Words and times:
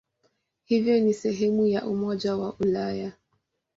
Hivyo 0.63 0.99
ni 0.99 1.13
sehemu 1.13 1.65
ya 1.67 1.85
Umoja 1.87 2.35
wa 2.35 2.55
Ulaya. 2.59 3.13